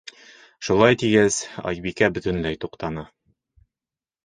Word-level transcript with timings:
-Шулай 0.67 0.97
тигәс, 1.03 1.37
Айбикә 1.73 2.11
бөтөнләй 2.17 2.61
туҡтаны. 2.67 3.07